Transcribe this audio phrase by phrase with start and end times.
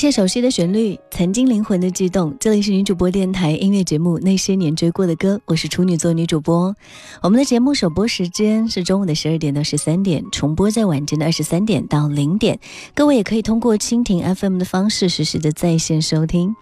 [0.00, 2.34] 些熟悉的旋律，曾经灵魂的悸动。
[2.40, 6.74] 这里是女主播电台音乐节目《那些年追过的歌》，我是处女座女主播。
[7.20, 12.58] 我们的节目首播时间是中午的十二点到十三点，重播在晚间的二十三点到零点。
[12.94, 16.56] 各位也可以通过蜻蜓 FM 的方式实时的在线收听。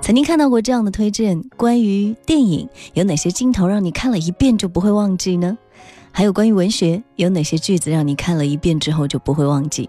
[0.00, 5.56] 曾经看到过这样的推荐：关于电影，有哪些镜头让你看了一遍就不会忘记呢？
[6.10, 9.88] 还有关于文学，有哪些句子让你看了一遍之后就不会忘记？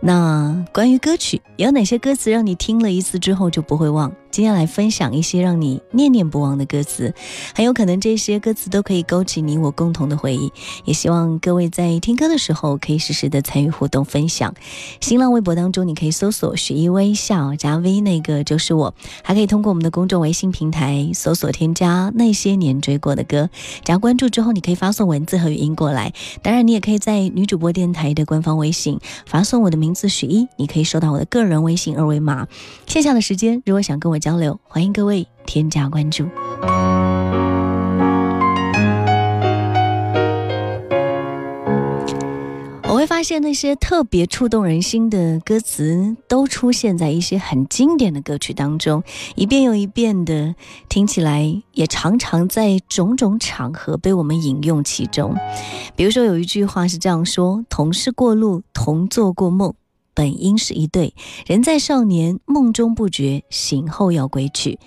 [0.00, 4.12] 那关于歌曲，有哪些歌词让你听了一次之后就不会忘？
[4.34, 7.14] 接下来分享一些让你念念不忘的歌词，
[7.54, 10.50] 很有可能这些歌词都可以勾起你我共同的回忆。
[10.84, 14.52] 也希望各位在听歌的时候可以实时的参与互动分享。
[15.00, 18.92] 新浪微博当中你可以搜索“许一微笑”加 V，那个就是我。
[19.22, 23.48] 还可以通过我们的公众微信平台搜索添加“那些年追过的歌”，
[23.86, 26.12] 加关注之后你可以发送文字和语音过来。
[26.42, 32.48] 当然，你也可以在女主播电台的官方微信发送我的名字许一，你可以收到我的个人微信二维码。
[32.88, 34.18] 线下的时间，如果想跟我。
[34.24, 36.26] 交流，欢迎各位添加关注。
[42.88, 49.02] 我会发现那些特别触动人心的歌词，都出现在一些很经典的歌曲当中，
[49.34, 50.54] 一遍又一遍的
[50.88, 55.36] 听起来，也常常在种种场合被我们引用其中。
[55.94, 59.74] 比如说有一句话是这样说：“同是过路，同做过梦。”
[60.14, 61.12] 本应是一对，
[61.46, 64.78] 人在少年梦中不觉，醒后要归去。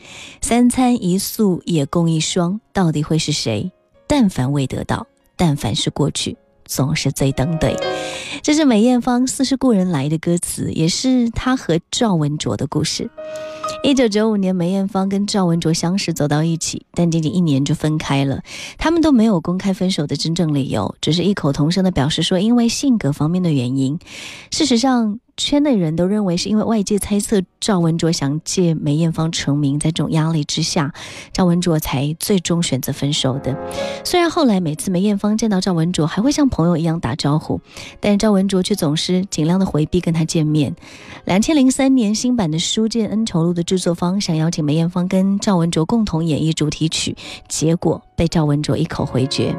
[0.41, 3.69] 三餐一宿也共一双，到底会是谁？
[4.07, 5.05] 但凡未得到，
[5.35, 6.37] 但凡是过去，
[6.67, 7.75] 总是最登对。
[8.43, 13.09] 这是梅艳芳《似是故人来》的歌词，也是她和赵文卓的故事。
[13.83, 18.41] 一九九五年，梅艳芳跟赵文卓相识走到一起，但仅仅一年就分开了。
[18.77, 23.99] 他们都没有公开分手的真正理由，只是异口同声地表示说，因为性格方面的原因。
[24.51, 25.19] 事实上。
[25.37, 30.91] 圈内人都认为是因为外界猜测赵文卓想借梅艳芳成名，在这种压力之下，
[31.31, 33.55] 赵文卓才最终选择分手的。
[34.03, 37.61] 虽然后来每次梅艳芳见到赵文卓还会像朋友一样打招呼，
[37.99, 40.75] 但赵文卓却总是尽量的回避跟他见面。
[41.25, 47.15] 两千零三年新版的《书剑恩仇录》的制作方想邀请梅艳芳跟赵文卓共同演绎主题曲，
[47.47, 49.55] 结果被赵文卓一口回绝。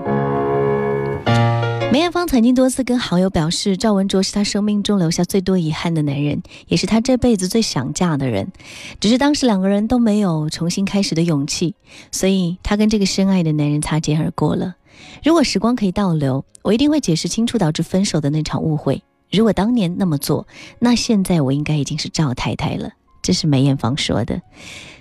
[1.91, 8.53] 梅艳芳曾经多次跟好友表示，赵文卓是她生命中留下最多遗憾的男人，也是她这辈子最想嫁的人。
[9.00, 11.75] 只是当时两个人都没有重新开始的勇气，
[12.12, 14.76] 所以她跟这个深爱的男人擦肩而过了。
[15.25, 19.03] 如果时光可以倒流，我一定会解释清楚导致分手的那场误会。
[19.32, 20.47] 如果当年那么做，
[20.78, 22.91] 那现在我应该已经是赵太太了。
[23.22, 24.43] 这是梅艳芳说的。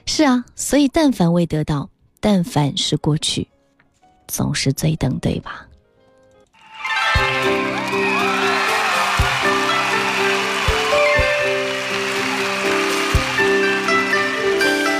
[0.06, 1.90] 是啊，所以但凡未得到，
[2.22, 3.50] 但凡是过去，
[4.26, 5.68] 总是最等对吧？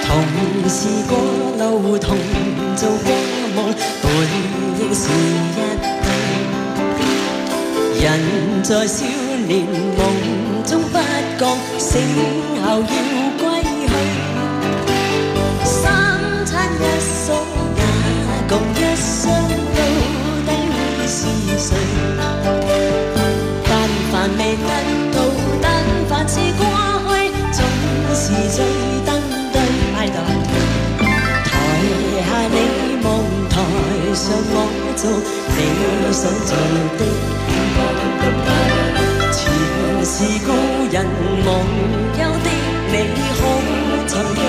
[0.04, 0.10] 同
[0.70, 0.78] 是
[1.08, 1.12] 过
[1.58, 2.18] 路，同
[2.76, 3.08] 做过
[3.56, 3.58] 梦，
[4.02, 4.06] 本
[4.80, 5.58] 应是一
[6.04, 6.08] 对。
[8.04, 8.06] 人
[8.64, 9.06] 在少
[9.48, 9.50] 年
[9.98, 10.00] 梦
[10.66, 10.98] 中不
[11.38, 11.42] 觉，
[11.80, 11.92] 醒
[12.64, 12.86] 后要
[34.18, 34.66] 上我
[34.98, 35.58] 做你
[36.12, 36.52] 想做
[36.98, 37.02] 的，
[39.32, 39.38] 前
[40.04, 40.50] 是故
[40.90, 41.06] 人
[41.46, 41.48] 忘
[42.18, 42.50] 忧的
[42.90, 42.94] 你，
[43.38, 43.40] 可
[44.08, 44.42] 曾经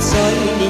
[0.00, 0.65] 首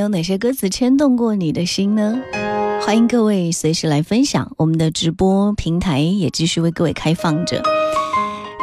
[0.00, 2.18] 有哪些歌词牵动过你的心呢？
[2.80, 7.62] 欢迎各位随时来分享，我们的直播平台也继续为各位开放着。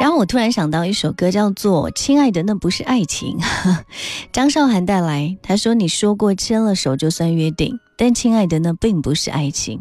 [0.00, 3.38] 然后我突然想到一首歌，叫做《亲爱的那不是爱情》，
[4.32, 5.36] 张韶涵带来。
[5.40, 9.80] 他说：“你说过牵了手就算约定。”但亲爱的，那并不是爱情，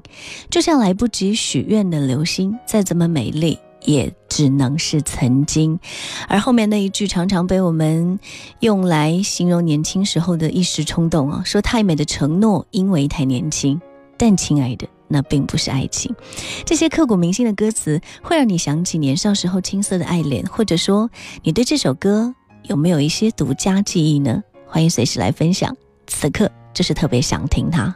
[0.51, 5.79] 就像来不及许愿的流星，再怎么美丽，也只能是曾经。
[6.27, 8.19] 而后面那一句常常被我们
[8.59, 13.79] 用来形容年轻时候的一时冲动啊，说太美的承诺，因为太年轻。
[14.17, 16.15] 但亲爱的，那并不是爱情。
[16.65, 21.09] 这些刻骨铭心的歌词，会让你想起年少时候青涩的爱恋，或者说，
[21.43, 24.41] 你对这首歌有没有一些独家记忆呢？
[24.65, 25.75] 欢迎随时来分享。
[26.07, 27.95] 此刻就是特别想听它。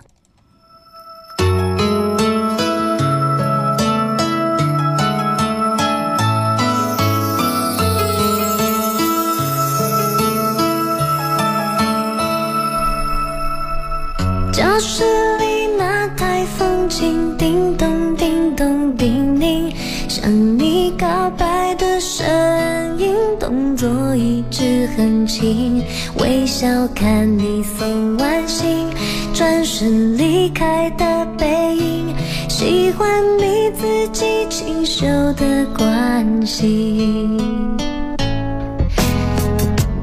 [26.20, 28.88] 微笑看你送完信，
[29.34, 32.14] 转身离开的背影，
[32.50, 33.08] 喜欢
[33.38, 37.38] 你自己清秀的关心。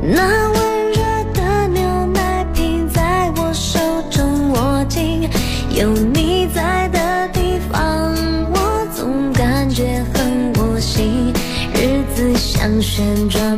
[0.02, 1.02] 那温热
[1.34, 3.78] 的牛奶瓶在我手
[4.10, 5.28] 中握紧，
[5.74, 8.14] 有你在的地方，
[8.52, 11.32] 我总感觉很窝心。
[11.74, 13.57] 日子像旋转。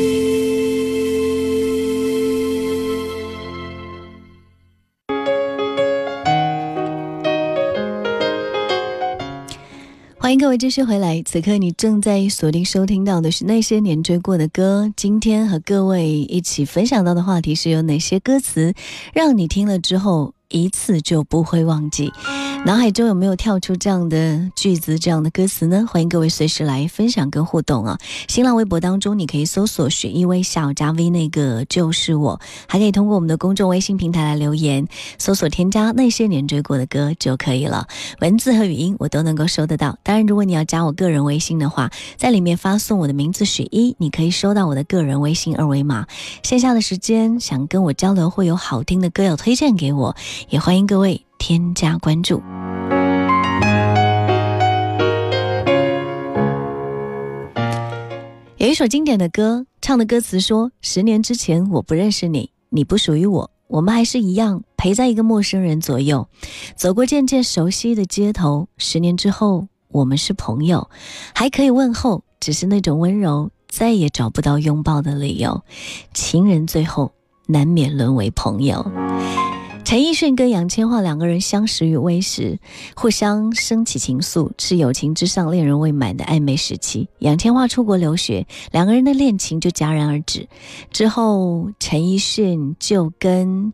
[10.31, 14.89] 欢迎各位继续回来，此刻你正在锁定收听到的是那些年追过的歌。
[14.95, 18.73] 今天和各位一起分享到的话题是有哪些歌词，
[19.13, 20.33] 让你听了之后。
[20.51, 22.11] 一次就不会忘记，
[22.65, 25.85] 脑海中有没有跳出这样的句子、这样的歌词呢？
[25.89, 27.97] 欢迎各位随时来分享跟互动啊！
[28.27, 37.87] 新浪微博当中，你可以搜索“雪一微笑”加 V，那个就是我，还可以通过我们的公众微信平台来留言，搜索添加那些年追过的歌就可以了。
[38.19, 39.97] 文字和语音我都能够收得到。
[40.03, 46.05] 当然，如果你要加我个人微信的话，在里面发送我的名字雪一，你可以收到我的个人微信二维码。
[46.43, 50.15] 线下的时间想跟我交流，会有好听的歌要推荐给我。
[50.49, 52.41] 也欢迎各位添加关注。
[58.57, 66.27] 有一首经典的歌，唱的歌词说：“十年之前我不认识你，你不属于我，我们还是一样陪在一个陌生人左右，
[66.75, 68.67] 走过渐渐熟悉的街头。
[68.77, 70.91] 十年之后，我们是朋友，
[71.33, 75.63] 还可以问候，只是那种温柔再也找不到拥抱的理由。
[76.13, 77.13] 情人最后
[77.47, 78.85] 难免沦为朋友。”
[79.83, 82.57] 陈奕迅跟杨千嬅两个人相识于微时，
[82.95, 87.09] 互相升起情愫，是友情之上恋人未满的暧昧时期。
[87.19, 90.47] 杨千嬅出国留学，两个人的恋情就戛然而止。
[90.91, 93.73] 之后，陈奕迅就跟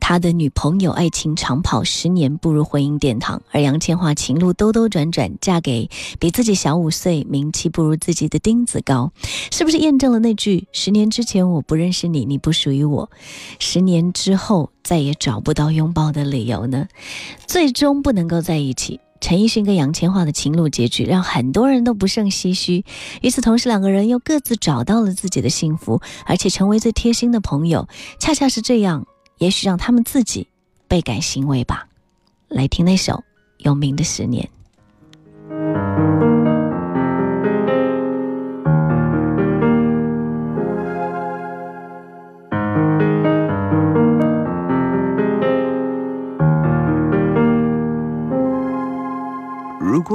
[0.00, 3.42] 他的女朋友爱情长跑十年，步入婚姻殿堂。
[3.50, 9.12] 而杨千嬅情路兜兜转转，嫁给比自己小五岁、名气不如自己的丁子高，
[9.52, 13.10] 是不是验证了那句“十年之前我不认识你，你不属于我；
[13.58, 14.70] 十年之后”。
[14.88, 16.88] 再也找不到拥抱的理由呢？
[17.46, 19.00] 最终不能够在一起。
[19.20, 22.86] 陈奕迅跟杨千嬅的情路结局让很多人都不胜唏嘘。
[23.20, 27.86] 与此同时，两个人又各自找到了自己的幸福，而且成为最贴心的朋友。
[28.18, 30.48] 恰恰是这样，也许让他们自己
[30.88, 31.86] 倍感欣慰吧。
[32.48, 33.22] 来听那首
[33.58, 34.48] 有名的《十年》。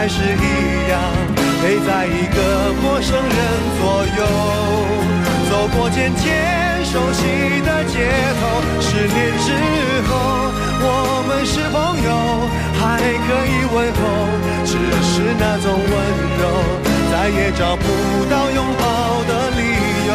[0.00, 0.98] 还是一样，
[1.60, 3.38] 陪在一个陌生人
[3.76, 3.84] 左
[4.16, 4.24] 右，
[5.50, 7.20] 走过渐渐熟悉
[7.60, 8.08] 的街
[8.40, 8.40] 头。
[8.80, 9.52] 十年之
[10.08, 10.16] 后，
[10.80, 12.48] 我们是朋友，
[12.80, 12.96] 还
[13.28, 14.00] 可以问候，
[14.64, 14.72] 只
[15.04, 15.92] 是那种温
[16.40, 16.48] 柔，
[17.12, 17.84] 再也找不
[18.30, 19.60] 到拥抱的理
[20.08, 20.10] 由。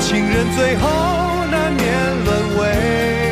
[0.00, 0.88] 情人最后
[1.50, 1.84] 难免
[2.24, 3.31] 沦为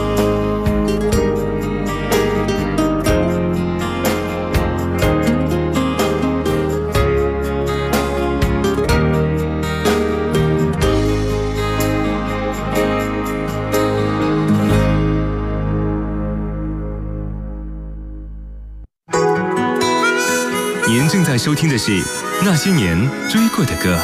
[21.43, 21.91] 收听的是
[22.45, 22.95] 那些年
[23.27, 23.97] 追过的歌。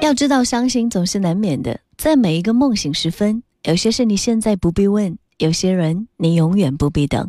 [0.00, 5.18] 要知道，伤心总是难免的，在每一个梦醒时分，有些事你现在不必问。
[5.38, 7.28] 有些人，你永远不必等。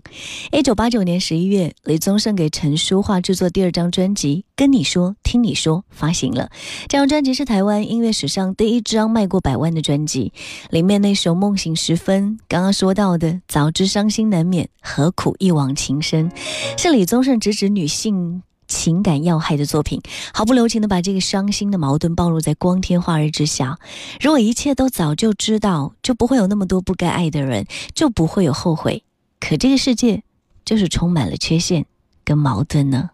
[0.51, 6.49] 一九八九年十一月，李宗盛给陈淑桦制作第二张专辑《跟你说，听你说》发行了。
[6.87, 10.33] 这张专辑是台湾音乐史上第一张卖过百万的专辑。
[10.69, 16.31] 里面那首《梦醒时分》，刚刚说到的“早知伤心难免，何苦一往情深”，
[16.77, 18.43] 是李宗盛直指女性。
[18.67, 20.01] 情感要害的作品，
[20.33, 23.77] 毫不留情的把这个伤心的矛盾暴露在光天化日之下。
[24.19, 29.03] 如果一切都早就知道，就不会有那么多不该爱的人，就不会有后悔。
[29.39, 30.23] 可这个世界，
[30.63, 31.85] 就是充满了缺陷
[32.23, 33.11] 跟矛盾呢。